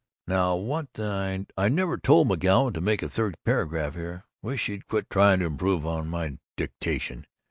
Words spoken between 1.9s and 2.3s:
told